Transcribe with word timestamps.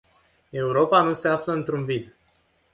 Europa 0.51 1.01
nu 1.01 1.13
se 1.13 1.27
află 1.27 1.53
într-un 1.53 1.85
vid. 1.85 2.15